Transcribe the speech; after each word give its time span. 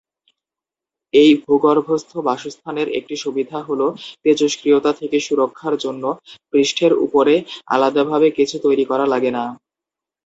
এই 1.13 1.29
ভূগর্ভস্থ 1.43 2.11
বাসস্থানের 2.27 2.87
একটি 2.99 3.15
সুবিধা 3.23 3.57
হলো 3.67 3.87
তেজস্ক্রিয়তা 4.23 4.91
থেকে 4.99 5.17
সুরক্ষার 5.19 5.75
জন্য 5.77 6.03
পৃষ্ঠের 6.51 6.93
উপরে 7.05 7.33
আলাদাভাবে 7.67 8.27
কিছু 8.37 8.55
তৈরী 8.63 8.85
করা 8.91 9.05
লাগে 9.13 9.31
না। 9.37 9.43